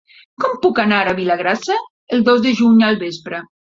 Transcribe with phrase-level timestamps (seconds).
[0.45, 1.79] Com puc anar a Vilagrassa
[2.19, 3.49] el dos de juny al vespre?